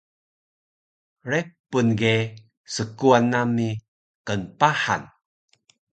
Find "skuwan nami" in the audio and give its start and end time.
2.73-3.67